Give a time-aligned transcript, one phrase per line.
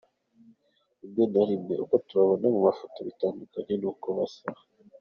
[1.01, 4.45] Rimwe na rimwe uko tubabona mu mafoto bitandukanye cyane n’uko basa.